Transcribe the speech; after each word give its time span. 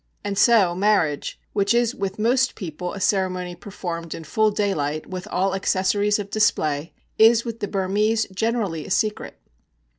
And 0.23 0.35
so 0.35 0.73
marriage, 0.73 1.39
which 1.53 1.75
is 1.75 1.93
with 1.93 2.17
most 2.17 2.55
people 2.55 2.91
a 2.93 2.99
ceremony 2.99 3.53
performed 3.53 4.15
in 4.15 4.23
full 4.23 4.49
daylight 4.49 5.05
with 5.07 5.27
all 5.29 5.53
accessories 5.53 6.17
of 6.17 6.31
display, 6.31 6.91
is 7.19 7.45
with 7.45 7.59
the 7.59 7.67
Burmese 7.67 8.25
generally 8.33 8.83
a 8.87 8.89
secret. 8.89 9.39